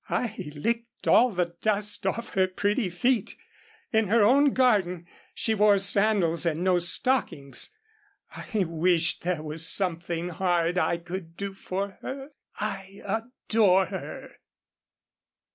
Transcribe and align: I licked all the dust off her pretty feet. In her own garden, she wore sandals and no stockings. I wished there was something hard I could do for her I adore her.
I 0.09 0.51
licked 0.55 1.07
all 1.07 1.29
the 1.29 1.55
dust 1.61 2.07
off 2.07 2.29
her 2.29 2.47
pretty 2.47 2.89
feet. 2.89 3.35
In 3.93 4.07
her 4.07 4.23
own 4.23 4.51
garden, 4.51 5.05
she 5.35 5.53
wore 5.53 5.77
sandals 5.77 6.43
and 6.43 6.63
no 6.63 6.79
stockings. 6.79 7.77
I 8.35 8.63
wished 8.67 9.21
there 9.21 9.43
was 9.43 9.63
something 9.67 10.29
hard 10.29 10.79
I 10.79 10.97
could 10.97 11.37
do 11.37 11.53
for 11.53 11.99
her 12.01 12.31
I 12.59 13.01
adore 13.05 13.85
her. 13.85 14.31